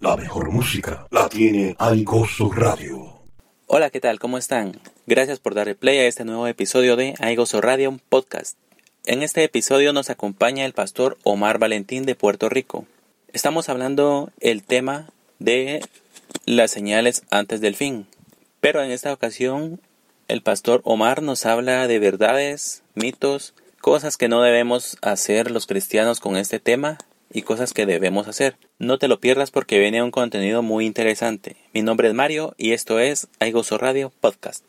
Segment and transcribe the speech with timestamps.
[0.00, 3.18] La mejor música la tiene Aigoso Radio.
[3.66, 4.20] Hola, ¿qué tal?
[4.20, 4.80] ¿Cómo están?
[5.08, 8.56] Gracias por darle play a este nuevo episodio de Aigoso Radio Podcast.
[9.06, 12.86] En este episodio nos acompaña el pastor Omar Valentín de Puerto Rico.
[13.32, 15.08] Estamos hablando el tema
[15.40, 15.84] de
[16.46, 18.06] las señales antes del fin.
[18.60, 19.80] Pero en esta ocasión
[20.28, 26.20] el pastor Omar nos habla de verdades, mitos, cosas que no debemos hacer los cristianos
[26.20, 26.98] con este tema
[27.32, 28.56] y cosas que debemos hacer.
[28.78, 31.56] No te lo pierdas porque viene un contenido muy interesante.
[31.74, 34.64] Mi nombre es Mario y esto es Aigoso Radio Podcast.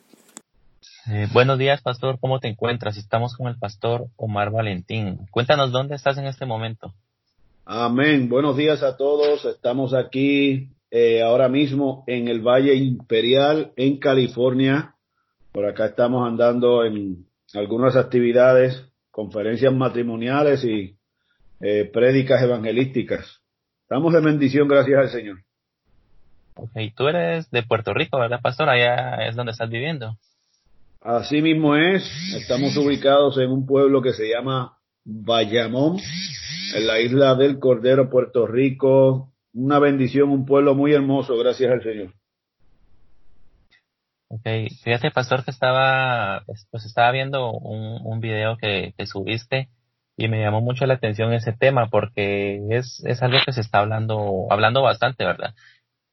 [1.11, 2.19] Eh, buenos días, pastor.
[2.19, 2.97] ¿Cómo te encuentras?
[2.97, 5.27] Estamos con el pastor Omar Valentín.
[5.31, 6.93] Cuéntanos dónde estás en este momento.
[7.65, 8.29] Amén.
[8.29, 9.45] Buenos días a todos.
[9.45, 14.95] Estamos aquí eh, ahora mismo en el Valle Imperial, en California.
[15.51, 20.98] Por acá estamos andando en algunas actividades, conferencias matrimoniales y
[21.59, 23.41] eh, prédicas evangelísticas.
[23.83, 25.37] Estamos de bendición, gracias al Señor.
[26.55, 28.69] Ok, tú eres de Puerto Rico, ¿verdad, pastor?
[28.69, 30.17] Allá es donde estás viviendo.
[31.01, 32.03] Así mismo es.
[32.35, 35.97] Estamos ubicados en un pueblo que se llama Bayamón,
[36.75, 39.31] en la isla del Cordero, Puerto Rico.
[39.53, 42.13] Una bendición, un pueblo muy hermoso, gracias al Señor.
[44.27, 44.45] Ok,
[44.83, 49.69] fíjate, pastor, que estaba, pues estaba viendo un, un video que, que subiste
[50.19, 53.79] y me llamó mucho la atención ese tema porque es, es algo que se está
[53.79, 55.55] hablando, hablando bastante, ¿verdad?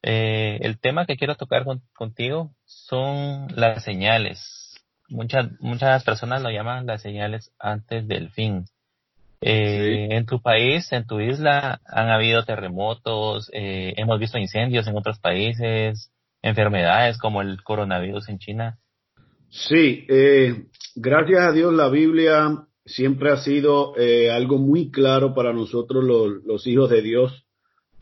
[0.00, 4.80] Eh, el tema que quiero tocar contigo son las señales.
[5.08, 8.66] Muchas, muchas personas lo llaman las señales antes del fin.
[9.40, 14.96] Eh, En tu país, en tu isla, han habido terremotos, eh, hemos visto incendios en
[14.96, 16.12] otros países,
[16.42, 18.78] enfermedades como el coronavirus en China.
[19.48, 25.52] Sí, eh, gracias a Dios la Biblia siempre ha sido eh, algo muy claro para
[25.52, 27.44] nosotros los, hijos de Dios.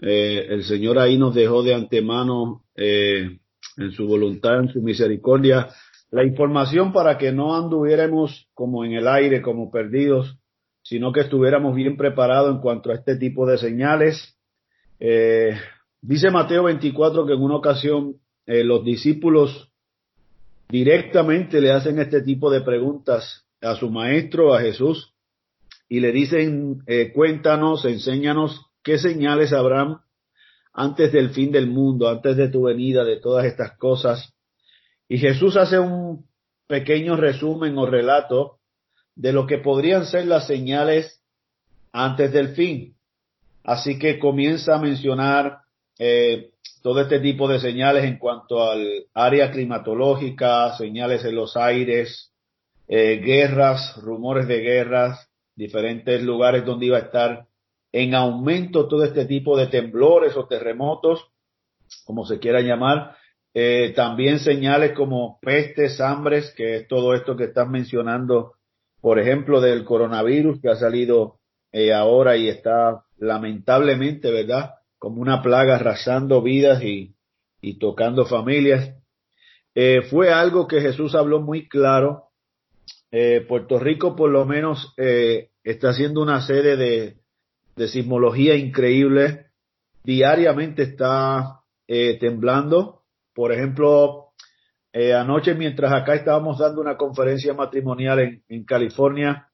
[0.01, 3.39] Eh, el Señor ahí nos dejó de antemano eh,
[3.79, 5.71] en su voluntad, en su misericordia,
[6.11, 10.39] la información para que no anduviéramos como en el aire, como perdidos,
[10.83, 14.37] sino que estuviéramos bien preparados en cuanto a este tipo de señales.
[15.01, 15.57] Eh,
[16.03, 18.17] dice Mateo 24 que en una ocasión
[18.47, 19.73] los discípulos
[20.69, 25.15] directamente le hacen este tipo de preguntas a su maestro, a Jesús,
[25.89, 29.99] y le dicen, eh, cuéntanos, enséñanos qué señales habrán
[30.73, 34.35] antes del fin del mundo, antes de tu venida, de todas estas cosas.
[35.09, 36.27] Y Jesús hace un
[36.67, 38.59] pequeño resumen o relato
[39.15, 41.23] de lo que podrían ser las señales
[41.93, 42.97] antes del fin.
[43.63, 45.59] Así que comienza a mencionar
[45.99, 46.51] eh,
[46.83, 52.34] todo este tipo de señales en cuanto al área climatológica, señales en los aires,
[52.89, 57.47] eh, guerras, rumores de guerras, diferentes lugares donde iba a estar
[57.93, 61.25] en aumento todo este tipo de temblores o terremotos,
[62.05, 63.17] como se quiera llamar.
[63.55, 68.55] Eh, también señales como pestes, hambres, que es todo esto que están mencionando,
[69.01, 71.39] por ejemplo, del coronavirus que ha salido
[71.71, 74.75] eh, ahora y está lamentablemente, ¿verdad?
[74.99, 77.15] Como una plaga arrasando vidas y,
[77.61, 78.93] y tocando familias.
[79.75, 82.24] Eh, fue algo que Jesús habló muy claro.
[83.17, 87.19] Eh, Puerto Rico por lo menos eh, está haciendo una serie de,
[87.77, 89.47] de sismología increíble.
[90.03, 93.03] Diariamente está eh, temblando.
[93.33, 94.31] Por ejemplo,
[94.93, 99.49] anoche mientras acá estábamos dando una conferencia matrimonial en, en California,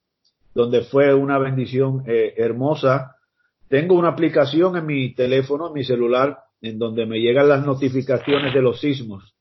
[0.55, 3.17] donde fue una bendición hermosa,
[3.69, 8.55] tengo una aplicación en mi teléfono, en mi celular, en donde me llegan las notificaciones
[8.55, 9.35] de los sismos.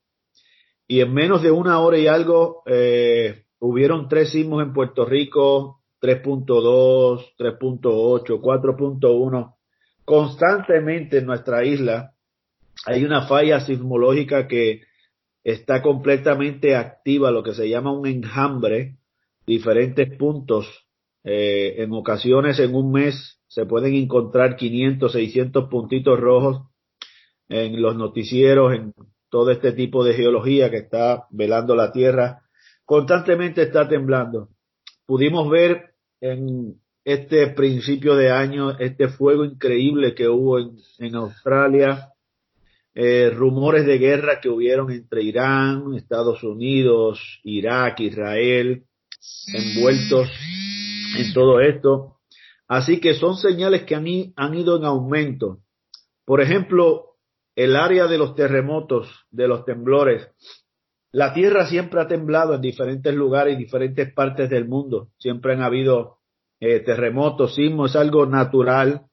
[0.86, 5.80] Y en menos de una hora y algo, eh, hubieron tres sismos en Puerto Rico,
[6.00, 9.54] 3.2, 3.8, 4.1.
[10.04, 12.14] Constantemente en nuestra isla
[12.86, 14.82] hay una falla sismológica que
[15.44, 18.96] está completamente activa, lo que se llama un enjambre,
[19.46, 20.66] diferentes puntos.
[21.22, 26.62] Eh, en ocasiones en un mes se pueden encontrar 500, 600 puntitos rojos
[27.48, 28.94] en los noticieros, en
[29.28, 32.42] todo este tipo de geología que está velando la Tierra.
[32.90, 34.48] Constantemente está temblando.
[35.06, 42.08] Pudimos ver en este principio de año este fuego increíble que hubo en, en Australia,
[42.92, 48.82] eh, rumores de guerra que hubieron entre Irán, Estados Unidos, Irak, Israel,
[49.54, 50.28] envueltos
[51.16, 52.16] en todo esto.
[52.66, 55.60] Así que son señales que han, han ido en aumento.
[56.24, 57.10] Por ejemplo,
[57.54, 60.26] el área de los terremotos, de los temblores.
[61.12, 65.08] La tierra siempre ha temblado en diferentes lugares y diferentes partes del mundo.
[65.18, 66.18] Siempre han habido
[66.60, 69.06] eh, terremotos, sismos, es algo natural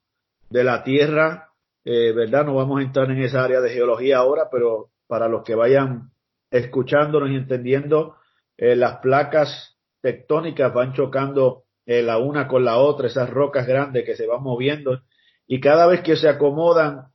[0.50, 1.50] de la tierra.
[1.86, 2.46] eh, ¿verdad?
[2.46, 6.12] No vamos a entrar en esa área de geología ahora, pero para los que vayan
[6.52, 8.16] escuchándonos y entendiendo,
[8.58, 14.06] eh, las placas tectónicas van chocando eh, la una con la otra, esas rocas grandes
[14.06, 15.02] que se van moviendo
[15.48, 17.08] y cada vez que se acomodan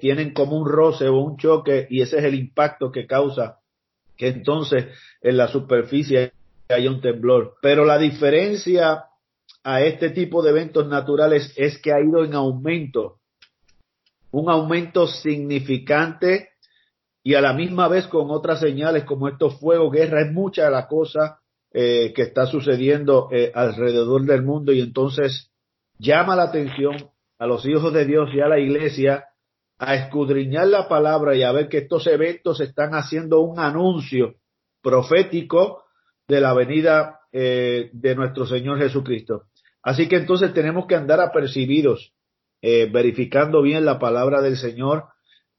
[0.00, 3.58] tienen como un roce o un choque y ese es el impacto que causa
[4.16, 4.86] que entonces
[5.20, 6.32] en la superficie
[6.68, 7.54] haya un temblor.
[7.62, 9.04] Pero la diferencia
[9.62, 13.18] a este tipo de eventos naturales es que ha ido en aumento,
[14.30, 16.50] un aumento significante
[17.22, 20.86] y a la misma vez con otras señales como estos fuegos, guerra, es mucha la
[20.86, 21.40] cosa
[21.72, 25.50] eh, que está sucediendo eh, alrededor del mundo y entonces
[25.98, 29.24] llama la atención a los hijos de Dios y a la iglesia
[29.78, 34.36] a escudriñar la palabra y a ver que estos eventos están haciendo un anuncio
[34.82, 35.84] profético
[36.26, 39.44] de la venida eh, de nuestro Señor Jesucristo.
[39.82, 42.12] Así que entonces tenemos que andar apercibidos,
[42.60, 45.04] verificando bien la palabra del Señor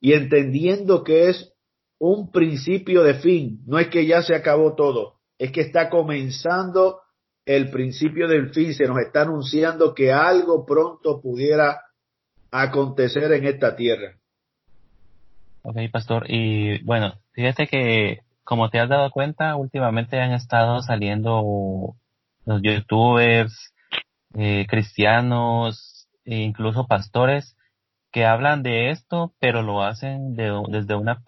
[0.01, 1.53] y entendiendo que es
[1.99, 3.61] un principio de fin.
[3.65, 7.01] No es que ya se acabó todo, es que está comenzando
[7.45, 8.73] el principio del fin.
[8.73, 11.81] Se nos está anunciando que algo pronto pudiera
[12.51, 14.17] acontecer en esta tierra.
[15.63, 16.25] Ok, pastor.
[16.29, 21.95] Y bueno, fíjate que como te has dado cuenta, últimamente han estado saliendo
[22.45, 23.73] los youtubers,
[24.35, 27.57] eh, cristianos, e incluso pastores
[28.11, 31.21] que hablan de esto, pero lo hacen desde una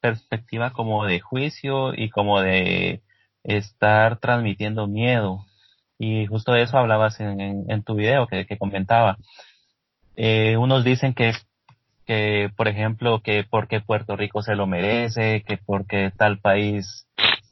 [0.00, 3.02] perspectiva como de juicio y como de
[3.44, 5.44] estar transmitiendo miedo.
[5.98, 9.18] Y justo de eso hablabas en, tu video que, que comentaba.
[10.16, 11.32] Eh, unos dicen que,
[12.06, 17.06] que, por ejemplo, que porque Puerto Rico se lo merece, que porque tal país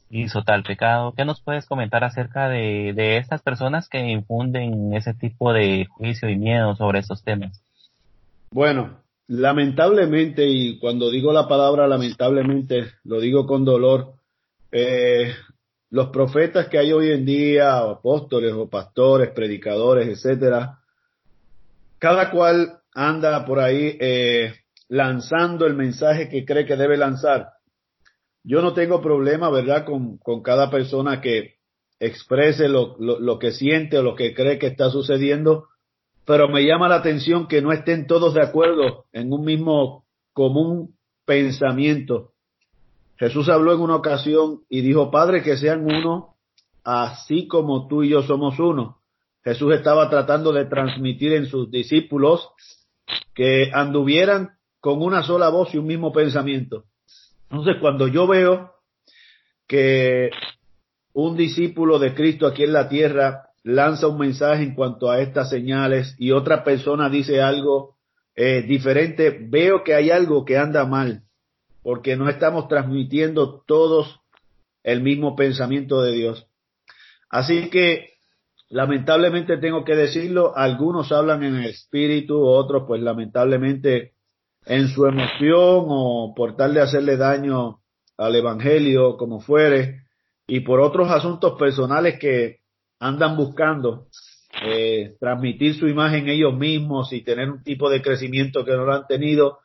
[0.09, 1.13] hizo tal pecado.
[1.15, 6.29] ¿Qué nos puedes comentar acerca de, de estas personas que infunden ese tipo de juicio
[6.29, 7.63] y miedo sobre estos temas?
[8.51, 9.01] Bueno,
[9.33, 14.15] Lamentablemente, y cuando digo la palabra lamentablemente, lo digo con dolor,
[14.73, 15.31] eh,
[15.89, 20.80] los profetas que hay hoy en día, o apóstoles, o pastores, predicadores, etcétera,
[22.01, 24.55] cada cual anda por ahí eh,
[24.89, 27.49] lanzando el mensaje que cree que debe lanzar.
[28.43, 31.57] Yo no tengo problema, ¿verdad?, con, con cada persona que
[31.99, 35.67] exprese lo, lo, lo que siente o lo que cree que está sucediendo,
[36.25, 40.95] pero me llama la atención que no estén todos de acuerdo en un mismo común
[41.25, 42.31] pensamiento.
[43.17, 46.35] Jesús habló en una ocasión y dijo, Padre, que sean uno,
[46.83, 49.00] así como tú y yo somos uno.
[49.43, 52.49] Jesús estaba tratando de transmitir en sus discípulos
[53.33, 56.85] que anduvieran con una sola voz y un mismo pensamiento.
[57.49, 58.71] Entonces, cuando yo veo
[59.67, 60.29] que
[61.13, 65.49] un discípulo de Cristo aquí en la tierra lanza un mensaje en cuanto a estas
[65.49, 67.97] señales y otra persona dice algo
[68.35, 71.23] eh, diferente, veo que hay algo que anda mal,
[71.83, 74.19] porque no estamos transmitiendo todos
[74.83, 76.47] el mismo pensamiento de Dios.
[77.29, 78.10] Así que,
[78.71, 84.13] lamentablemente tengo que decirlo, algunos hablan en el espíritu, otros pues lamentablemente
[84.65, 87.81] en su emoción o por tal de hacerle daño
[88.17, 90.03] al Evangelio, como fuere,
[90.47, 92.59] y por otros asuntos personales que
[92.99, 94.07] andan buscando
[94.65, 98.93] eh, transmitir su imagen ellos mismos y tener un tipo de crecimiento que no lo
[98.93, 99.59] han tenido,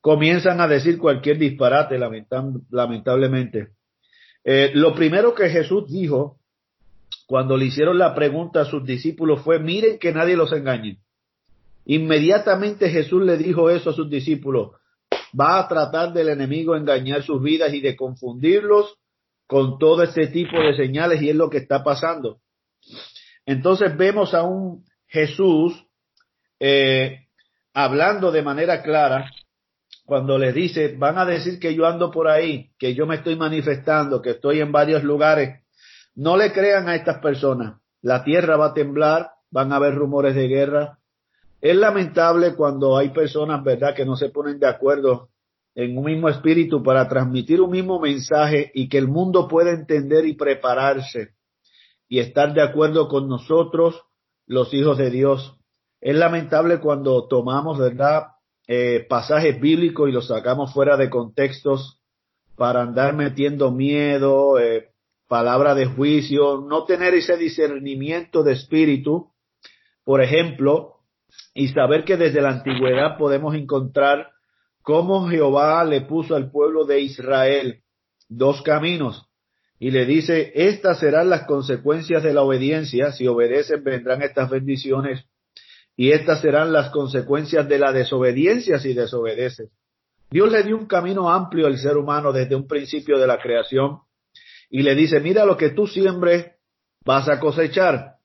[0.00, 3.68] comienzan a decir cualquier disparate, lamentablemente.
[4.44, 6.38] Eh, lo primero que Jesús dijo
[7.26, 10.98] cuando le hicieron la pregunta a sus discípulos fue, miren que nadie los engañe.
[11.86, 14.72] Inmediatamente Jesús le dijo eso a sus discípulos,
[15.38, 18.98] va a tratar del enemigo engañar sus vidas y de confundirlos
[19.46, 22.38] con todo ese tipo de señales y es lo que está pasando.
[23.46, 25.74] Entonces vemos a un Jesús
[26.58, 27.26] eh,
[27.74, 29.30] hablando de manera clara
[30.06, 33.36] cuando les dice, van a decir que yo ando por ahí, que yo me estoy
[33.36, 35.63] manifestando, que estoy en varios lugares.
[36.14, 37.80] No le crean a estas personas.
[38.00, 40.98] La tierra va a temblar, van a haber rumores de guerra.
[41.60, 45.30] Es lamentable cuando hay personas, ¿verdad?, que no se ponen de acuerdo
[45.74, 50.24] en un mismo espíritu para transmitir un mismo mensaje y que el mundo pueda entender
[50.26, 51.30] y prepararse
[52.08, 54.02] y estar de acuerdo con nosotros,
[54.46, 55.58] los hijos de Dios.
[56.00, 58.26] Es lamentable cuando tomamos, ¿verdad?,
[58.66, 62.00] eh, pasajes bíblicos y los sacamos fuera de contextos
[62.56, 64.93] para andar metiendo miedo, eh,
[65.28, 69.30] palabra de juicio, no tener ese discernimiento de espíritu,
[70.04, 70.96] por ejemplo,
[71.54, 74.30] y saber que desde la antigüedad podemos encontrar
[74.82, 77.82] cómo Jehová le puso al pueblo de Israel
[78.28, 79.28] dos caminos,
[79.78, 85.24] y le dice, estas serán las consecuencias de la obediencia, si obedecen vendrán estas bendiciones,
[85.96, 89.70] y estas serán las consecuencias de la desobediencia si desobedeces.
[90.30, 94.00] Dios le dio un camino amplio al ser humano desde un principio de la creación
[94.74, 96.50] y le dice, mira lo que tú siembres
[97.04, 98.16] vas a cosechar.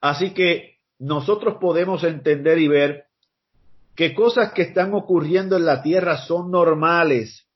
[0.00, 3.04] Así que nosotros podemos entender y ver
[3.94, 7.46] que cosas que están ocurriendo en la tierra son normales,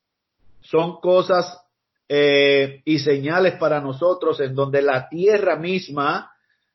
[0.60, 1.58] son cosas
[2.06, 6.32] eh, y señales para nosotros en donde la tierra misma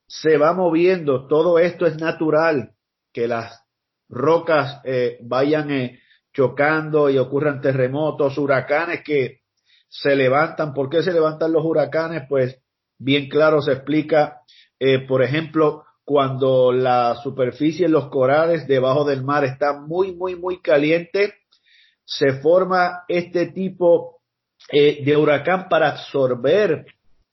[0.08, 1.28] se va moviendo.
[1.28, 2.72] Todo esto es natural,
[3.14, 3.62] que las
[4.10, 6.00] rocas eh, vayan eh,
[6.34, 9.41] chocando y ocurran terremotos, huracanes que
[9.92, 10.74] se levantan.
[10.74, 12.24] ¿Por qué se levantan los huracanes?
[12.28, 12.60] Pues
[12.98, 14.42] bien claro se explica,
[15.08, 20.60] por ejemplo, cuando la superficie en los corales debajo del mar está muy, muy, muy
[20.62, 21.36] caliente,
[22.04, 24.22] se forma este tipo
[24.70, 26.86] eh, de huracán para absorber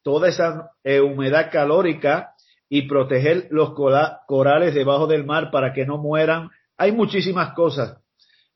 [0.02, 2.34] toda esa eh, humedad calórica
[2.68, 6.50] y proteger los corales debajo del mar para que no mueran.
[6.76, 7.98] Hay muchísimas cosas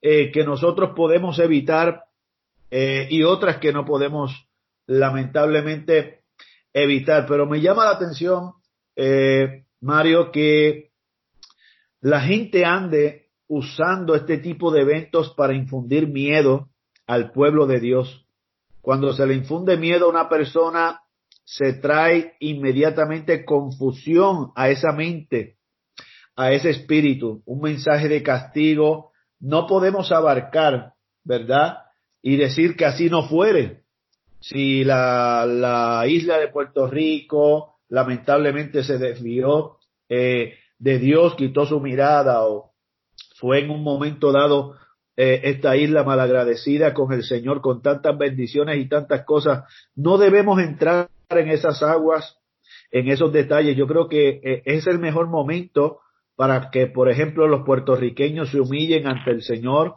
[0.01, 2.05] eh, que nosotros podemos evitar
[2.75, 4.49] y otras que no podemos
[4.87, 6.23] lamentablemente
[6.73, 7.27] evitar.
[7.27, 8.53] Pero me llama la atención
[9.81, 10.91] Mario, que
[12.01, 16.71] la gente ande usando este tipo de eventos para infundir miedo
[17.07, 18.27] al pueblo de Dios.
[18.81, 21.03] Cuando se le infunde miedo a una persona,
[21.45, 25.59] se trae inmediatamente confusión a esa mente,
[26.35, 29.13] a ese espíritu, un mensaje de castigo.
[29.39, 31.79] No podemos abarcar, ¿verdad?
[32.23, 33.83] Y decir que así no fuere.
[34.41, 39.77] Si la, la isla de Puerto Rico, lamentablemente se desvió
[40.09, 42.73] eh, de Dios, quitó su mirada o
[43.37, 44.77] fue en un momento dado
[45.17, 49.65] eh, esta isla malagradecida con el Señor, con tantas bendiciones y tantas cosas.
[49.95, 52.39] No debemos entrar en esas aguas,
[52.91, 53.77] en esos detalles.
[53.77, 56.01] Yo creo que eh, es el mejor momento
[56.35, 59.95] para que, por ejemplo, los puertorriqueños se humillen ante el Señor,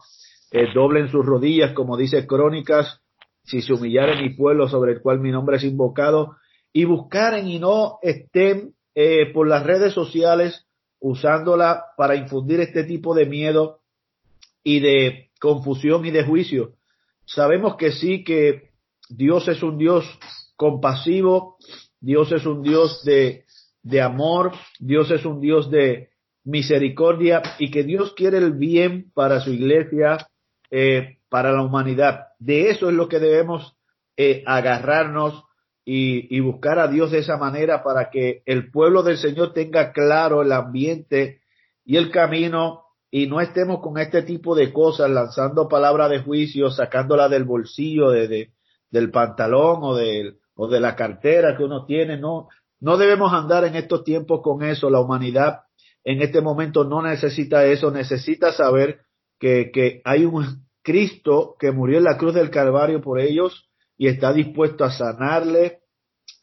[0.73, 3.01] doblen sus rodillas, como dice Crónicas,
[3.43, 6.37] si se humillare mi pueblo sobre el cual mi nombre es invocado,
[6.73, 10.65] y buscaren y no estén eh, por las redes sociales
[10.99, 13.81] usándola para infundir este tipo de miedo
[14.63, 16.73] y de confusión y de juicio.
[17.25, 18.71] Sabemos que sí, que
[19.09, 20.05] Dios es un Dios
[20.55, 21.57] compasivo,
[21.99, 23.45] Dios es un Dios de,
[23.83, 26.09] de amor, Dios es un Dios de
[26.43, 30.17] misericordia y que Dios quiere el bien para su iglesia,
[30.77, 32.27] eh, para la humanidad.
[32.37, 33.77] De eso es lo que debemos
[34.17, 35.45] eh, agarrarnos
[35.85, 40.41] y, buscar a Dios de esa manera para que el pueblo del Señor tenga claro
[40.41, 41.39] el ambiente
[41.85, 46.69] y el camino y no estemos con este tipo de cosas lanzando palabras de juicio,
[46.69, 48.51] sacándola del bolsillo, de,
[48.91, 52.17] del pantalón o de, o de la cartera que uno tiene.
[52.17, 52.49] No,
[52.81, 54.89] no debemos andar en estos tiempos con eso.
[54.89, 55.61] La humanidad
[56.03, 59.05] en este momento no necesita eso, necesita saber
[59.39, 64.07] que, que hay un Cristo que murió en la cruz del Calvario por ellos y
[64.07, 65.79] está dispuesto a sanarles,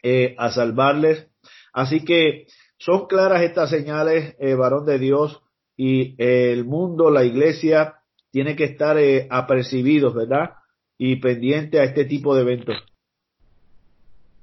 [0.03, 1.29] eh, a salvarles.
[1.73, 5.41] Así que son claras estas señales, eh, varón de Dios,
[5.77, 8.01] y eh, el mundo, la iglesia,
[8.33, 8.97] tiene que estar
[9.31, 10.55] apercibidos, ¿verdad?
[10.99, 12.77] Y pendiente a este tipo de eventos.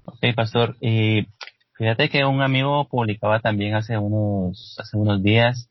[0.06, 0.78] Ok, pastor.
[0.80, 1.28] Y
[1.78, 5.70] fíjate que un amigo publicaba también hace unos, hace unos días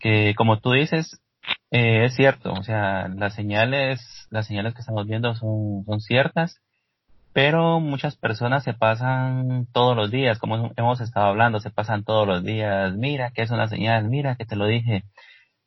[0.00, 1.20] que, como tú dices,
[1.70, 6.60] es cierto, o sea, las señales, las señales que estamos viendo son, son ciertas
[7.38, 12.26] pero muchas personas se pasan todos los días, como hemos estado hablando, se pasan todos
[12.26, 15.04] los días, mira que es una señal, mira que te lo dije.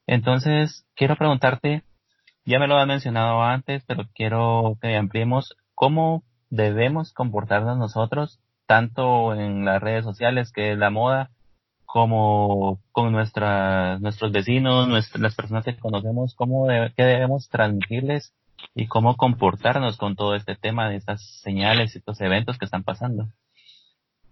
[0.06, 1.84] Entonces, quiero preguntarte,
[2.44, 9.34] ya me lo has mencionado antes, pero quiero que ampliemos cómo debemos comportarnos nosotros, tanto
[9.34, 11.30] en las redes sociales, que es la moda,
[11.92, 18.34] como con nuestras, nuestros vecinos, nuestras, las personas que conocemos, cómo qué debemos transmitirles
[18.74, 22.84] y cómo comportarnos con todo este tema de estas señales y estos eventos que están
[22.84, 23.28] pasando.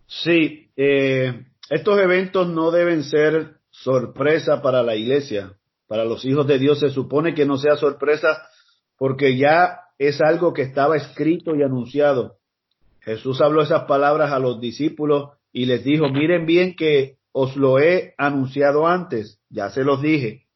[0.07, 5.51] Sí, eh, estos eventos no deben ser sorpresa para la iglesia,
[5.85, 6.79] para los hijos de Dios.
[6.79, 8.41] Se supone que no sea sorpresa
[8.97, 12.37] porque ya es algo que estaba escrito y anunciado.
[13.01, 17.79] Jesús habló esas palabras a los discípulos y les dijo, miren bien que os lo
[17.79, 20.48] he anunciado antes, ya se los dije.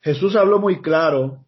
[0.00, 1.44] Jesús habló muy claro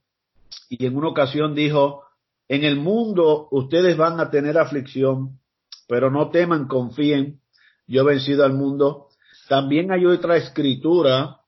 [0.68, 2.02] y en una ocasión dijo,
[2.48, 5.40] en el mundo ustedes van a tener aflicción,
[5.88, 7.40] pero no teman, confíen,
[7.86, 9.08] yo he vencido al mundo.
[9.48, 11.38] También hay otra escritura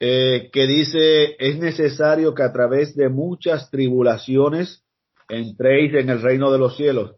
[0.00, 4.82] eh, que dice, es necesario que a través de muchas tribulaciones
[5.28, 7.14] entréis en el reino de los cielos.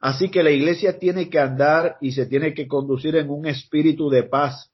[0.00, 4.08] Así que la iglesia tiene que andar y se tiene que conducir en un espíritu
[4.08, 4.70] de paz.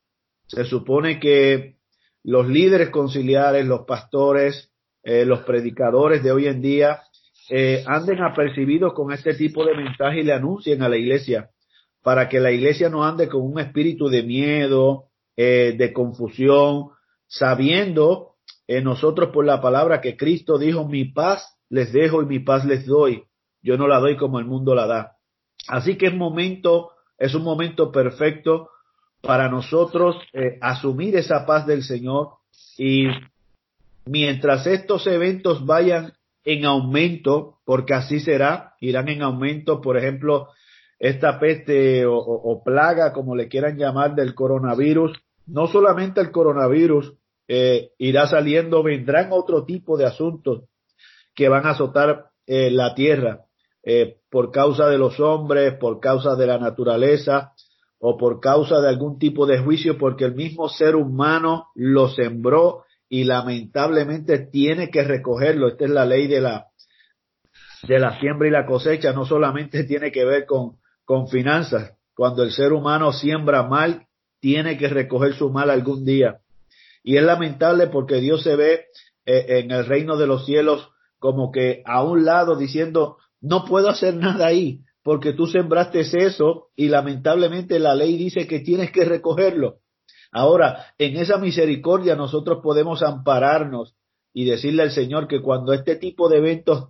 [0.55, 1.77] Se supone que
[2.23, 4.71] los líderes conciliares, los pastores,
[5.03, 7.03] eh, los predicadores de hoy en día
[7.51, 11.51] eh, anden apercibidos con este tipo de mensaje y le anuncien a la iglesia
[12.03, 15.07] para que la iglesia no ande con un espíritu de miedo,
[15.37, 16.91] eh, de confusión,
[17.27, 22.39] sabiendo en nosotros por la palabra que Cristo dijo, mi paz les dejo y mi
[22.39, 23.25] paz les doy.
[23.63, 25.17] Yo no la doy como el mundo la da.
[25.69, 28.69] Así que es momento, es un momento perfecto
[29.27, 32.29] para nosotros eh, asumir esa paz del Señor.
[32.79, 33.07] Y
[34.07, 36.13] mientras estos eventos vayan
[36.45, 40.49] en aumento, porque así será, irán en aumento, por ejemplo,
[40.99, 45.13] esta peste o, plaga, como le quieran llamar, del coronavirus,
[45.47, 47.15] no solamente el coronavirus
[47.49, 50.65] eh, irá saliendo, vendrán otro tipo de asuntos
[51.35, 53.45] que van a azotar eh, la tierra
[53.83, 57.53] eh, por causa de los hombres, por causa de la naturaleza
[58.07, 62.85] o por causa de algún tipo de juicio, porque el mismo ser humano lo sembró
[63.09, 65.69] y lamentablemente tiene que recogerlo.
[65.69, 66.67] Esta es la ley de la
[67.89, 71.97] de la siembra y la cosecha, no solamente tiene que ver con, con finanzas.
[72.15, 74.07] Cuando el ser humano siembra mal,
[74.39, 76.41] tiene que recoger su mal algún día.
[77.03, 78.85] Y es lamentable porque Dios se ve
[79.25, 83.89] eh, en el reino de los cielos como que a un lado diciendo, no puedo
[83.89, 89.05] hacer nada ahí porque tú sembraste eso y lamentablemente la ley dice que tienes que
[89.05, 89.77] recogerlo.
[90.33, 93.95] Ahora, en esa misericordia nosotros podemos ampararnos
[94.33, 96.89] y decirle al Señor que cuando este tipo de eventos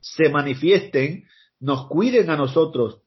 [0.00, 1.24] se manifiesten,
[1.60, 3.02] nos cuiden a nosotros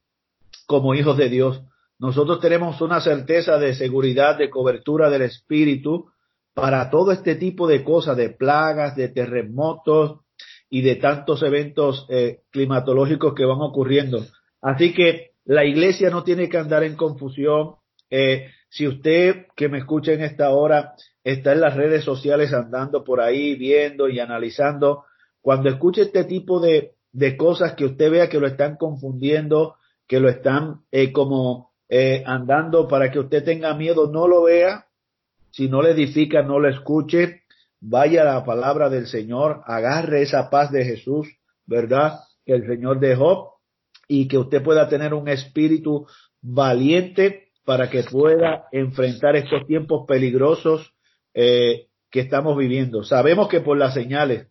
[0.67, 1.63] como hijos de Dios.
[1.97, 6.11] Nosotros tenemos una certeza de seguridad, de cobertura del Espíritu
[6.53, 10.19] para todo este tipo de cosas, de plagas, de terremotos
[10.69, 14.23] y de tantos eventos eh, climatológicos que van ocurriendo.
[14.63, 17.75] Así que la iglesia no tiene que andar en confusión.
[18.09, 20.93] Eh, si usted que me escucha en esta hora
[21.23, 25.03] está en las redes sociales andando por ahí viendo y analizando,
[25.41, 29.75] cuando escuche este tipo de, de cosas que usted vea que lo están confundiendo,
[30.07, 34.85] que lo están eh, como eh, andando para que usted tenga miedo, no lo vea,
[35.51, 37.41] si no le edifica, no lo escuche,
[37.81, 41.27] vaya la palabra del Señor, agarre esa paz de Jesús,
[41.65, 42.19] ¿verdad?
[42.45, 43.52] Que el Señor dejó
[44.07, 46.07] y que usted pueda tener un espíritu
[46.41, 50.93] valiente para que pueda enfrentar estos tiempos peligrosos
[51.33, 53.03] eh, que estamos viviendo.
[53.03, 54.47] Sabemos que por las señales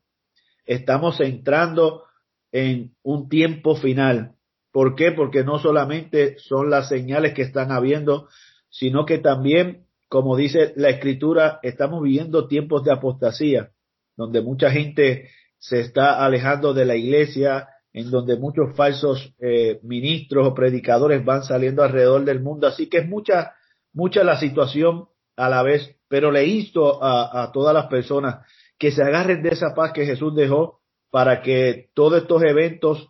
[0.64, 2.04] estamos entrando
[2.50, 4.36] en un tiempo final.
[4.72, 5.12] ¿Por qué?
[5.12, 8.28] Porque no solamente son las señales que están habiendo,
[8.70, 13.70] sino que también, como dice la escritura, estamos viviendo tiempos de apostasía,
[14.16, 20.46] donde mucha gente se está alejando de la iglesia, en donde muchos falsos eh, ministros
[20.46, 22.66] o predicadores van saliendo alrededor del mundo.
[22.66, 23.54] Así que es mucha,
[23.92, 28.46] mucha la situación a la vez, pero le insto a, a todas las personas
[28.78, 33.08] que se agarren de esa paz que Jesús dejó para que todos estos eventos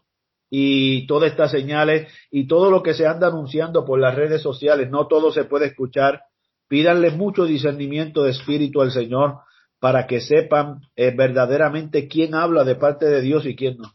[0.51, 4.90] y todas estas señales y todo lo que se anda anunciando por las redes sociales,
[4.90, 6.23] no todo se puede escuchar.
[6.68, 9.38] Pídanle mucho discernimiento de espíritu al Señor
[9.79, 13.92] para que sepan eh, verdaderamente quién habla de parte de Dios y quién no.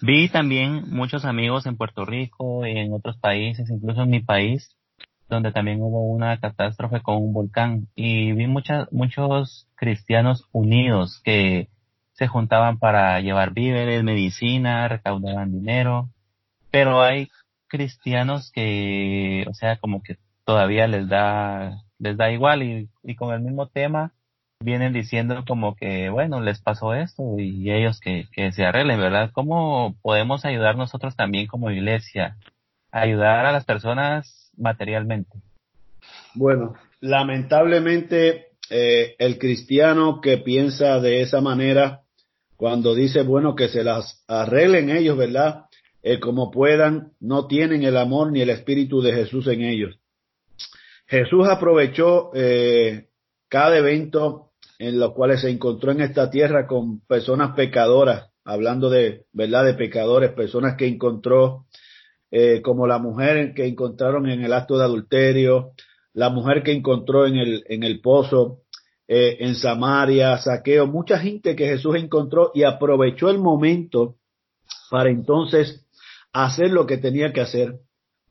[0.00, 4.76] Vi también muchos amigos en Puerto Rico y en otros países, incluso en mi país,
[5.28, 7.88] donde también hubo una catástrofe con un volcán.
[7.94, 11.68] Y vi muchas, muchos cristianos unidos que
[12.12, 16.10] se juntaban para llevar víveres, medicina, recaudaban dinero,
[16.70, 17.28] pero hay
[17.66, 23.34] cristianos que, o sea, como que todavía les da, les da igual y, y con
[23.34, 24.12] el mismo tema
[24.64, 29.30] vienen diciendo como que, bueno, les pasó esto y ellos que, que se arreglen, ¿verdad?
[29.32, 32.36] ¿Cómo podemos ayudar nosotros también como iglesia?
[32.90, 35.38] Ayudar a las personas materialmente.
[36.34, 42.02] Bueno, lamentablemente eh, el cristiano que piensa de esa manera,
[42.56, 45.66] cuando dice, bueno, que se las arreglen ellos, ¿verdad?
[46.02, 49.98] Eh, como puedan, no tienen el amor ni el espíritu de Jesús en ellos.
[51.06, 53.08] Jesús aprovechó eh,
[53.48, 59.26] cada evento en los cuales se encontró en esta tierra con personas pecadoras, hablando de,
[59.32, 61.66] ¿verdad?, de pecadores, personas que encontró,
[62.30, 65.72] eh, como la mujer que encontraron en el acto de adulterio,
[66.12, 68.62] la mujer que encontró en el, en el pozo,
[69.06, 74.16] eh, en Samaria, saqueo, mucha gente que Jesús encontró y aprovechó el momento
[74.90, 75.86] para entonces
[76.32, 77.80] hacer lo que tenía que hacer,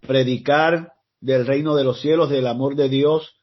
[0.02, 3.36] predicar del reino de los cielos, del amor de Dios,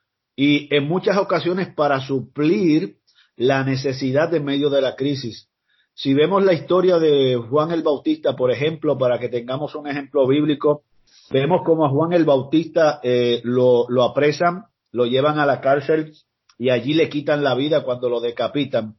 [0.43, 2.97] y en muchas ocasiones para suplir
[3.37, 5.51] la necesidad en medio de la crisis.
[5.93, 10.27] Si vemos la historia de Juan el Bautista, por ejemplo, para que tengamos un ejemplo
[10.27, 10.85] bíblico,
[11.31, 16.15] vemos como a Juan el Bautista eh, lo, lo apresan, lo llevan a la cárcel
[16.57, 18.95] y allí le quitan la vida cuando lo decapitan.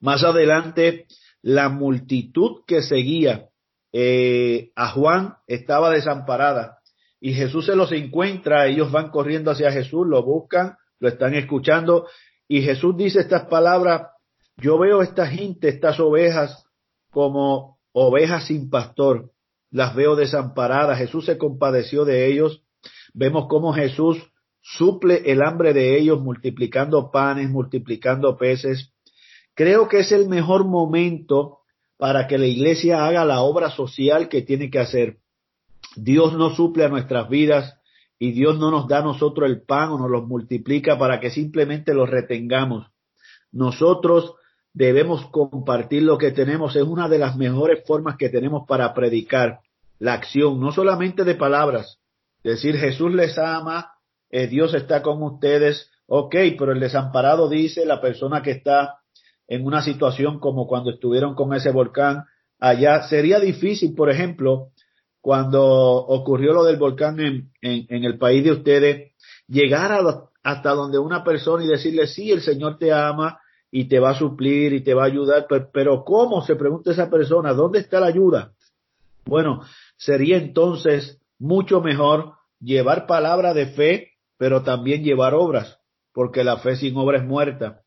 [0.00, 1.06] Más adelante,
[1.40, 3.46] la multitud que seguía
[3.92, 6.77] eh, a Juan estaba desamparada
[7.20, 12.06] y Jesús se los encuentra, ellos van corriendo hacia Jesús, lo buscan, lo están escuchando
[12.48, 14.08] y Jesús dice estas palabras,
[14.56, 16.64] yo veo esta gente, estas ovejas
[17.10, 19.32] como ovejas sin pastor,
[19.70, 22.62] las veo desamparadas, Jesús se compadeció de ellos,
[23.12, 24.18] vemos cómo Jesús
[24.62, 28.92] suple el hambre de ellos multiplicando panes, multiplicando peces.
[29.54, 31.58] Creo que es el mejor momento
[31.96, 35.18] para que la iglesia haga la obra social que tiene que hacer.
[36.02, 37.78] Dios no suple a nuestras vidas
[38.18, 41.30] y Dios no nos da a nosotros el pan o nos los multiplica para que
[41.30, 42.86] simplemente los retengamos.
[43.52, 44.34] Nosotros
[44.72, 46.76] debemos compartir lo que tenemos.
[46.76, 49.60] Es una de las mejores formas que tenemos para predicar
[49.98, 51.98] la acción, no solamente de palabras.
[52.42, 53.92] Decir Jesús les ama,
[54.30, 58.98] eh, Dios está con ustedes, ok, pero el desamparado dice la persona que está
[59.48, 62.24] en una situación como cuando estuvieron con ese volcán
[62.60, 64.70] allá, sería difícil, por ejemplo,
[65.20, 69.12] cuando ocurrió lo del volcán en, en, el país de ustedes,
[69.46, 69.92] llegar
[70.42, 74.18] hasta donde una persona y decirle, sí, el Señor te ama y te va a
[74.18, 76.42] suplir y te va a ayudar, pero, pero ¿cómo?
[76.42, 78.52] Se pregunta esa persona, ¿dónde está la ayuda?
[79.26, 79.62] Bueno,
[79.96, 85.78] sería entonces mucho mejor llevar palabra de fe pero también llevar obras,
[86.14, 87.82] porque la fe sin obra es muerta.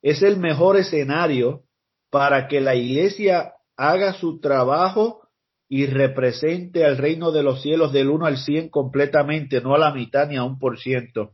[0.00, 1.64] Es el mejor escenario
[2.10, 5.25] para que la iglesia haga su trabajo
[5.68, 9.92] y represente al reino de los cielos del 1 al 100 completamente, no a la
[9.92, 11.32] mitad ni a un por ciento.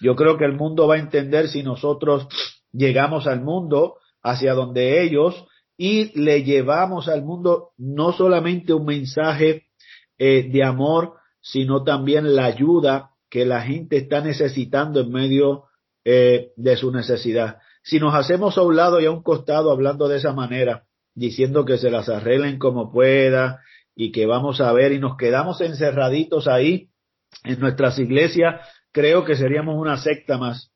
[0.00, 2.28] Yo creo que el mundo va a entender si nosotros
[2.72, 9.64] llegamos al mundo hacia donde ellos y le llevamos al mundo no solamente un mensaje
[10.18, 15.64] eh, de amor, sino también la ayuda que la gente está necesitando en medio
[16.04, 17.58] eh, de su necesidad.
[17.82, 20.84] Si nos hacemos a un lado y a un costado hablando de esa manera,
[21.14, 23.60] diciendo que se las arreglen como pueda
[23.94, 26.90] y que vamos a ver y nos quedamos encerraditos ahí
[27.44, 28.60] en nuestras iglesias,
[28.92, 30.72] creo que seríamos una secta más,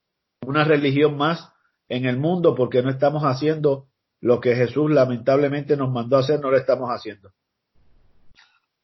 [0.46, 1.53] una religión más
[1.88, 3.87] en el mundo porque no estamos haciendo
[4.20, 7.31] lo que Jesús lamentablemente nos mandó hacer, no lo estamos haciendo.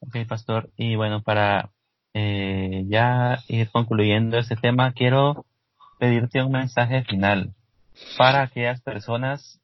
[0.01, 0.71] Ok, pastor.
[0.77, 1.71] Y bueno, para
[2.13, 5.47] eh, ya ir concluyendo este tema, quiero
[5.99, 7.55] pedirte un mensaje final
[8.19, 9.61] para aquellas personas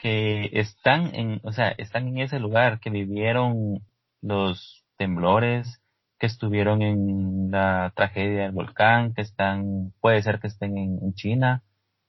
[0.00, 3.82] que están en, o sea, están en ese lugar, que vivieron
[4.22, 5.80] los temblores,
[6.18, 11.62] que estuvieron en la tragedia del volcán, que están, puede ser que estén en, China,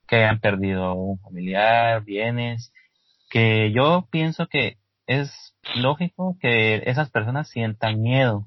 [0.08, 2.74] que hayan perdido un familiar, bienes,
[3.30, 4.78] que yo pienso que
[5.08, 8.46] es lógico que esas personas sientan miedo,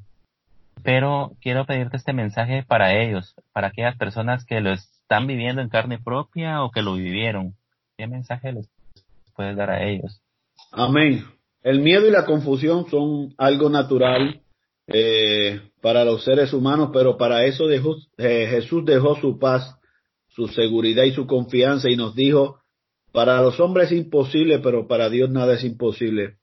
[0.83, 5.69] pero quiero pedirte este mensaje para ellos, para aquellas personas que lo están viviendo en
[5.69, 7.57] carne propia o que lo vivieron.
[7.97, 8.69] ¿Qué mensaje les
[9.35, 10.23] puedes dar a ellos?
[10.71, 11.25] Amén.
[11.63, 14.43] El miedo y la confusión son algo natural
[14.87, 19.77] eh, para los seres humanos, pero para eso dejó, eh, Jesús dejó su paz,
[20.29, 22.61] su seguridad y su confianza y nos dijo,
[23.13, 26.39] para los hombres es imposible, pero para Dios nada es imposible.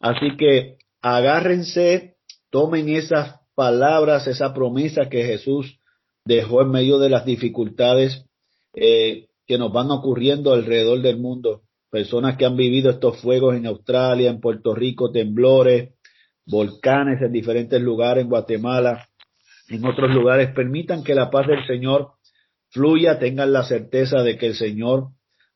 [0.00, 2.16] Así que agárrense,
[2.50, 5.78] tomen esas palabras, esa promesa que Jesús
[6.24, 8.26] dejó en medio de las dificultades
[8.74, 11.62] eh, que nos van ocurriendo alrededor del mundo.
[11.90, 15.94] Personas que han vivido estos fuegos en Australia, en Puerto Rico, temblores,
[16.46, 19.08] volcanes en diferentes lugares, en Guatemala,
[19.68, 20.52] en otros lugares.
[20.54, 22.12] Permitan que la paz del Señor
[22.70, 25.08] fluya, tengan la certeza de que el Señor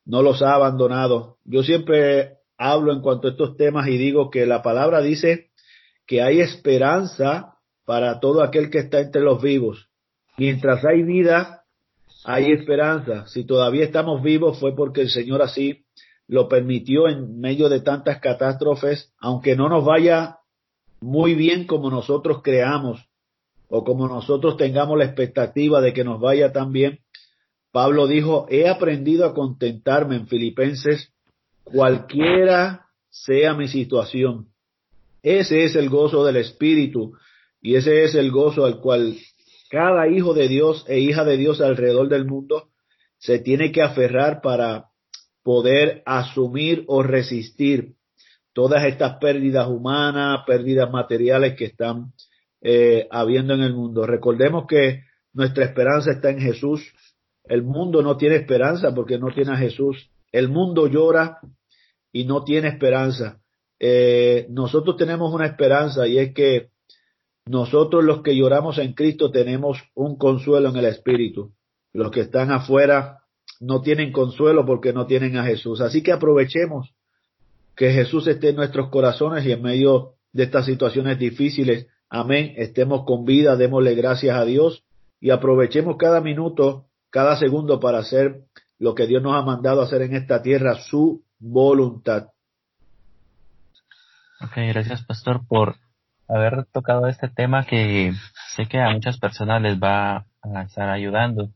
[0.05, 1.39] no los ha abandonado.
[1.45, 5.51] Yo siempre hablo en cuanto a estos temas y digo que la palabra dice
[6.07, 9.89] que hay esperanza para todo aquel que está entre los vivos.
[10.39, 11.65] Mientras hay vida,
[12.25, 13.27] hay esperanza.
[13.27, 15.85] Si todavía estamos vivos fue porque el Señor así
[16.29, 20.39] lo permitió en medio de tantas catástrofes, aunque no nos vaya
[21.01, 23.09] muy bien como nosotros creamos
[23.69, 27.01] o como nosotros tengamos la expectativa de que nos vaya tan bien.
[27.73, 31.13] Pablo dijo, he aprendido a contentarme en Filipenses
[31.65, 34.49] cualquiera sea mi situación.
[35.23, 37.15] Ese es el gozo del Espíritu
[37.61, 39.17] y ese es el gozo al cual
[39.71, 42.69] cada hijo de Dios e hija de Dios alrededor del mundo
[43.19, 44.92] se tiene que aferrar para
[45.43, 47.95] poder asumir o resistir
[48.53, 52.13] todas estas pérdidas humanas, pérdidas materiales que están
[52.61, 54.07] eh, habiendo en el mundo.
[54.07, 55.03] Recordemos que
[55.33, 56.93] nuestra esperanza está en Jesús.
[57.45, 60.11] El mundo no tiene esperanza porque no tiene a Jesús.
[60.31, 61.39] El mundo llora
[62.13, 63.41] y no tiene esperanza.
[63.81, 66.71] Eh, nosotros tenemos una esperanza y es que
[67.47, 71.53] nosotros los que lloramos en Cristo tenemos un consuelo en el Espíritu.
[71.93, 73.22] Los que están afuera
[73.63, 75.81] no tienen consuelo porque no tienen a Jesús.
[75.81, 76.95] Así que aprovechemos
[77.77, 83.05] que Jesús esté en nuestros corazones y en medio de estas situaciones difíciles, amén, estemos
[83.07, 84.83] con vida, démosle gracias a Dios
[85.21, 88.43] y aprovechemos cada minuto, cada segundo para hacer
[88.81, 92.31] lo que Dios nos ha mandado hacer en esta tierra, su voluntad.
[94.41, 95.77] Ok, gracias Pastor por
[96.27, 98.13] haber tocado este tema que
[98.57, 101.51] sé que a muchas personas les va a estar ayudando.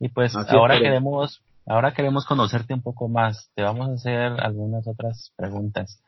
[0.00, 3.50] Y pues ahora queremos, ahora queremos conocerte un poco más.
[3.54, 6.02] Te vamos a hacer algunas otras preguntas.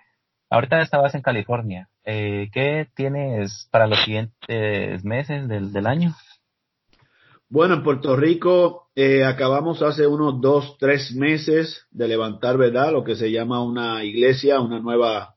[0.48, 1.88] Ahorita estabas en California.
[2.04, 6.14] Eh, ¿Qué tienes para los siguientes meses del, del año?
[7.50, 12.92] Bueno, en Puerto Rico eh, acabamos hace unos dos, tres meses de levantar, ¿verdad?
[12.92, 15.34] Lo que se llama una iglesia, una nueva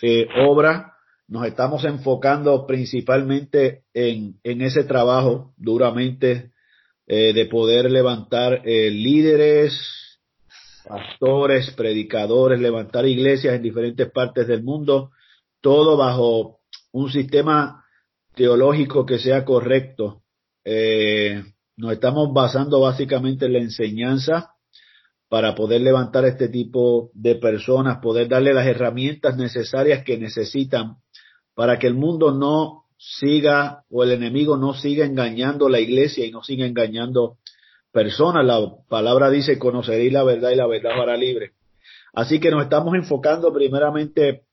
[0.00, 0.94] eh, obra.
[1.28, 6.51] Nos estamos enfocando principalmente en, en ese trabajo duramente
[7.06, 10.20] eh, de poder levantar eh, líderes,
[10.86, 15.10] pastores, predicadores, levantar iglesias en diferentes partes del mundo,
[15.60, 16.60] todo bajo
[16.92, 17.84] un sistema
[18.34, 20.22] teológico que sea correcto.
[20.64, 21.42] Eh,
[21.76, 24.52] nos estamos basando básicamente en la enseñanza
[25.28, 30.96] para poder levantar este tipo de personas, poder darle las herramientas necesarias que necesitan
[31.54, 36.30] para que el mundo no siga o el enemigo no siga engañando la iglesia y
[36.30, 37.38] no siga engañando
[37.90, 38.46] personas.
[38.46, 41.52] La palabra dice conoceréis la verdad y la verdad hará libre.
[42.14, 44.44] Así que nos estamos enfocando primeramente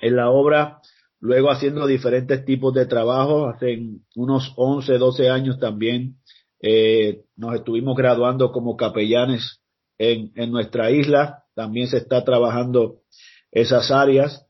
[0.00, 0.80] en la obra
[1.20, 3.48] luego haciendo diferentes tipos de trabajo.
[3.48, 3.78] Hace
[4.14, 6.18] unos 11, 12 años también
[6.62, 9.60] eh, nos estuvimos graduando como capellanes
[9.98, 11.44] en, en nuestra isla.
[11.56, 13.00] También se está trabajando
[13.50, 14.46] esas áreas.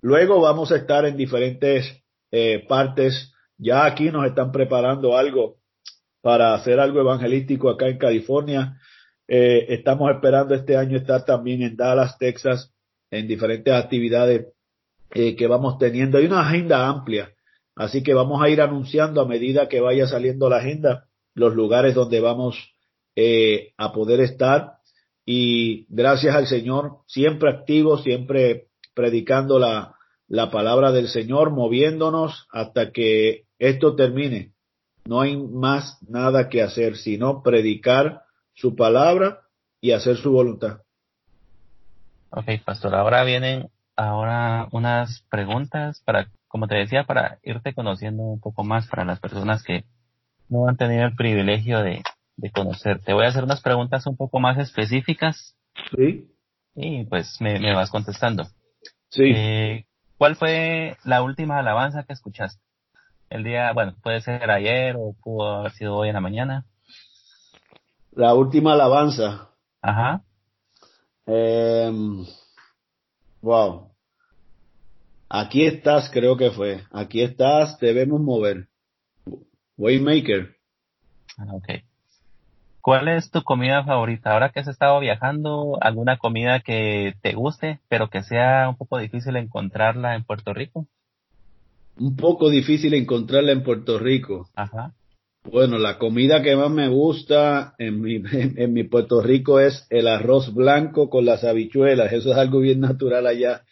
[0.00, 2.03] Luego vamos a estar en diferentes
[2.36, 3.32] eh, partes.
[3.58, 5.58] Ya aquí nos están preparando algo
[6.20, 8.76] para hacer algo evangelístico acá en California.
[9.28, 12.74] Eh, estamos esperando este año estar también en Dallas, Texas,
[13.12, 14.48] en diferentes actividades
[15.12, 16.18] eh, que vamos teniendo.
[16.18, 17.32] Hay una agenda amplia,
[17.76, 21.94] así que vamos a ir anunciando a medida que vaya saliendo la agenda los lugares
[21.94, 22.58] donde vamos
[23.78, 24.78] a poder estar
[25.24, 29.93] y gracias al Señor, siempre activos, siempre predicando la,
[30.28, 34.52] la palabra del Señor, moviéndonos hasta que esto termine.
[35.04, 38.22] No hay más nada que hacer, sino predicar
[38.54, 39.40] su palabra
[39.80, 40.78] y hacer su voluntad.
[42.30, 48.40] Ok, pastor, ahora vienen ahora unas preguntas para, como te decía, para irte conociendo un
[48.40, 49.84] poco más para las personas que
[50.48, 52.02] no han tenido el privilegio de,
[52.36, 53.12] de conocerte.
[53.12, 55.54] Voy a hacer unas preguntas un poco más específicas.
[55.94, 56.30] Sí.
[56.74, 58.44] Y pues me, me vas contestando.
[59.10, 59.32] Sí.
[59.34, 59.84] Eh,
[60.18, 62.62] ¿Cuál fue la última alabanza que escuchaste?
[63.30, 66.64] El día, bueno, puede ser ayer o pudo haber sido hoy en la mañana.
[68.12, 69.50] La última alabanza.
[69.82, 70.22] Ajá.
[71.26, 71.90] Eh,
[73.44, 73.90] Wow.
[75.28, 76.82] Aquí estás, creo que fue.
[76.90, 78.68] Aquí estás, debemos mover.
[79.76, 80.56] Waymaker.
[81.36, 81.68] Ah, ok.
[82.84, 84.32] ¿Cuál es tu comida favorita?
[84.34, 88.98] Ahora que has estado viajando, ¿alguna comida que te guste, pero que sea un poco
[88.98, 90.86] difícil encontrarla en Puerto Rico?
[91.98, 94.50] Un poco difícil encontrarla en Puerto Rico.
[94.54, 94.92] Ajá.
[95.50, 100.06] Bueno, la comida que más me gusta en mi, en, mi Puerto Rico es el
[100.06, 102.12] arroz blanco con las habichuelas.
[102.12, 103.62] Eso es algo bien natural allá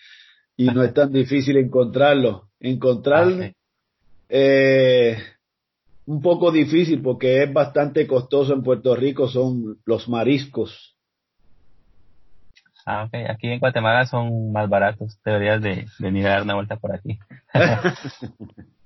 [0.57, 2.49] y no es tan difícil encontrarlo.
[2.61, 3.53] Encontrar
[4.31, 5.19] eh,
[6.13, 10.95] un poco difícil porque es bastante costoso en Puerto Rico son los mariscos.
[12.85, 13.15] Ah, ok.
[13.31, 15.19] Aquí en Guatemala son más baratos.
[15.25, 17.19] Deberías de venir a dar una vuelta por aquí.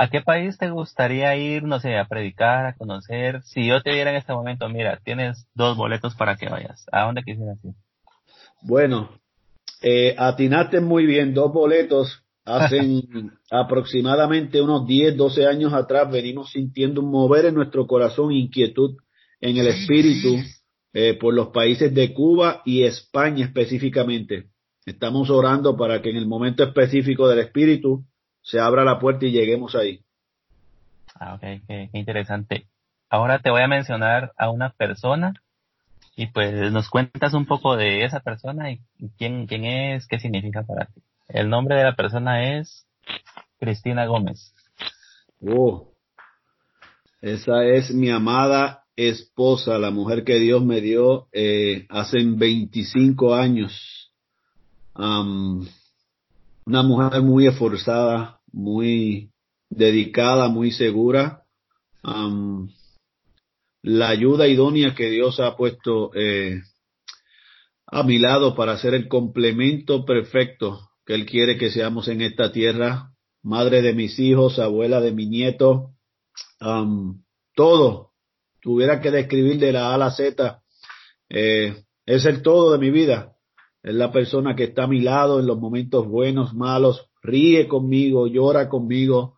[0.00, 3.42] ¿A qué país te gustaría ir, no sé, a predicar, a conocer?
[3.44, 6.84] Si yo te diera en este momento, mira, tienes dos boletos para que vayas.
[6.92, 7.72] ¿A dónde quisieras ir?
[8.60, 9.08] Bueno,
[9.80, 12.27] eh, atinaste muy bien, dos boletos.
[12.48, 18.96] Hacen aproximadamente unos 10, 12 años atrás venimos sintiendo un mover en nuestro corazón, inquietud
[19.40, 20.36] en el espíritu
[20.94, 24.46] eh, por los países de Cuba y España específicamente.
[24.86, 28.06] Estamos orando para que en el momento específico del espíritu
[28.40, 30.00] se abra la puerta y lleguemos ahí.
[31.14, 32.66] Ah, ok, qué, interesante.
[33.10, 35.34] Ahora te voy a mencionar a una persona
[36.16, 38.80] y pues nos cuentas un poco de esa persona y
[39.18, 41.02] quién, quién es, qué significa para ti.
[41.28, 42.86] El nombre de la persona es
[43.60, 44.54] Cristina Gómez.
[45.42, 45.92] Oh,
[47.20, 54.10] esa es mi amada esposa, la mujer que Dios me dio eh, hace 25 años.
[54.94, 59.30] una mujer muy esforzada, muy
[59.68, 61.42] dedicada, muy segura.
[63.82, 66.62] la ayuda idónea que Dios ha puesto eh,
[67.86, 72.52] a mi lado para hacer el complemento perfecto que Él quiere que seamos en esta
[72.52, 75.92] tierra, madre de mis hijos, abuela de mi nieto,
[77.54, 78.10] todo,
[78.60, 80.62] tuviera que describir de la A a la Z,
[81.30, 83.32] eh, es el todo de mi vida.
[83.82, 88.26] Es la persona que está a mi lado en los momentos buenos, malos, ríe conmigo,
[88.26, 89.36] llora conmigo,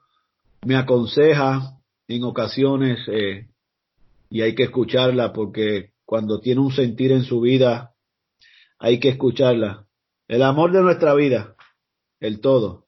[0.66, 1.78] me aconseja
[2.08, 3.46] en ocasiones eh,
[4.28, 7.92] y hay que escucharla porque cuando tiene un sentir en su vida
[8.80, 9.86] hay que escucharla.
[10.26, 11.54] El amor de nuestra vida,
[12.20, 12.86] el todo.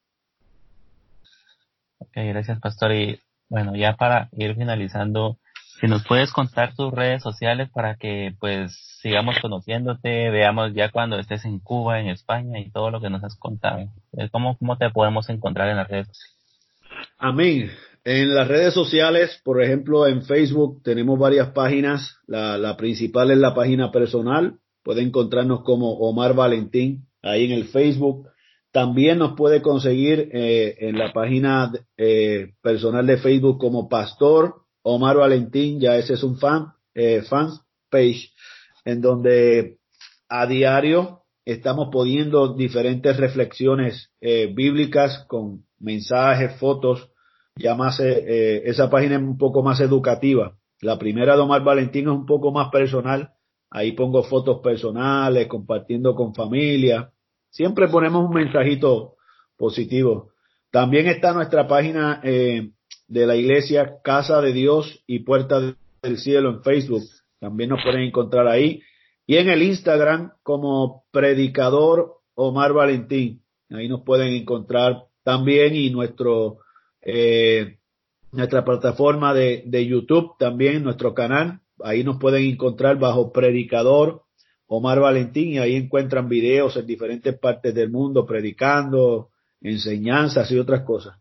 [1.99, 2.93] Ok, gracias Pastor.
[2.93, 5.39] Y bueno, ya para ir finalizando,
[5.81, 11.19] si nos puedes contar tus redes sociales para que pues sigamos conociéndote, veamos ya cuando
[11.19, 13.81] estés en Cuba, en España y todo lo que nos has contado.
[14.17, 16.39] Eh, ¿Cómo, cómo te podemos encontrar en las redes?
[17.19, 17.71] Amén.
[18.05, 22.17] En las redes sociales, por ejemplo, en Facebook tenemos varias páginas.
[22.27, 24.59] La, la principal es la página personal.
[24.83, 28.29] Puede encontrarnos como Omar Valentín ahí en el Facebook.
[28.73, 35.19] También nos puede conseguir eh, en la página eh, personal de Facebook como Pastor Omar
[35.19, 35.79] Valentín.
[35.79, 38.31] Ya ese es un fan, eh, fans page
[38.85, 39.79] en donde
[40.29, 47.13] a diario estamos poniendo diferentes reflexiones eh, bíblicas con mensajes, fotos
[47.57, 50.57] ya más, eh, eh, esa página es un poco más educativa.
[50.81, 53.31] La primera de Omar Valentín es un poco más personal.
[53.71, 57.12] Ahí pongo fotos personales, compartiendo con familia.
[57.53, 59.17] Siempre ponemos un mensajito
[59.59, 60.33] positivo.
[60.71, 62.71] También está nuestra página eh,
[63.09, 67.03] de la iglesia Casa de Dios y Puerta del Cielo en Facebook.
[67.39, 68.81] También nos pueden encontrar ahí.
[69.27, 73.43] Y en el Instagram como Predicador Omar Valentín.
[73.69, 76.61] Ahí nos pueden encontrar también y nuestro
[77.03, 77.77] eh,
[78.33, 81.61] nuestra plataforma de, de YouTube, también nuestro canal.
[81.85, 84.23] Ahí nos pueden encontrar bajo Predicador
[84.75, 89.29] Omar Valentín y ahí encuentran videos en diferentes partes del mundo predicando,
[89.61, 91.19] enseñanzas y otras cosas.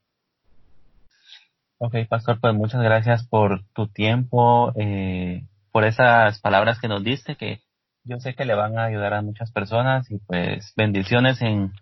[1.78, 7.36] Ok, Pastor, pues muchas gracias por tu tiempo, eh, por esas palabras que nos diste,
[7.36, 7.60] que
[8.06, 11.74] yo sé que le van a ayudar a muchas personas y pues bendiciones en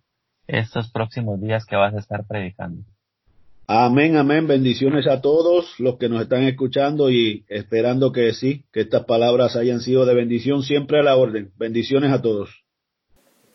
[0.48, 2.82] estos próximos días que vas a estar predicando.
[3.72, 4.48] Amén, amén.
[4.48, 9.56] Bendiciones a todos los que nos están escuchando y esperando que sí, que estas palabras
[9.56, 11.52] hayan sido de bendición siempre a la orden.
[11.56, 12.50] Bendiciones a todos.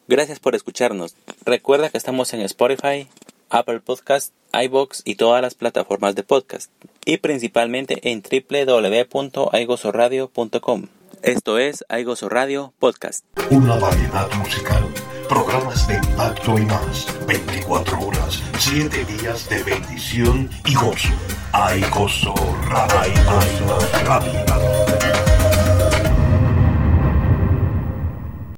[0.07, 1.17] Gracias por escucharnos.
[1.45, 3.09] Recuerda que estamos en Spotify,
[3.51, 6.71] Apple Podcast, iBox y todas las plataformas de podcast
[7.05, 10.87] y principalmente en www.aigosoradio.com.
[11.23, 13.25] Esto es Aigoso Radio Podcast.
[13.51, 14.94] Una variedad musical
[15.29, 17.07] programas de impacto y más.
[17.27, 21.09] 24 horas, 7 días de bendición y gozo.
[21.53, 22.35] Hay gozo,
[22.71, 25.04] hay gozo, radio.